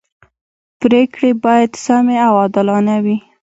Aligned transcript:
پریکړي 0.81 1.31
باید 1.43 1.71
سمي 1.85 2.17
او 2.27 2.33
عادلانه 2.41 2.95
يي. 3.05 3.17